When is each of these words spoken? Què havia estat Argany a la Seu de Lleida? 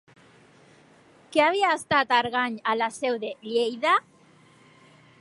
Què 1.35 1.43
havia 1.49 1.69
estat 1.81 2.15
Argany 2.21 2.57
a 2.73 2.77
la 2.83 2.91
Seu 2.99 3.23
de 3.27 3.33
Lleida? 3.53 3.97